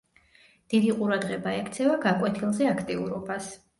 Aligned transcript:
დიდი 0.73 0.95
ყურადღება 1.01 1.53
ექცევა 1.59 1.99
გაკვეთილზე 2.07 2.71
აქტიურობას. 2.71 3.53